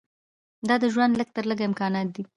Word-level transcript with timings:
دا 0.67 0.75
د 0.83 0.85
ژوند 0.93 1.13
لږ 1.19 1.29
تر 1.35 1.43
لږه 1.49 1.63
امکانات 1.69 2.07
دي. 2.15 2.23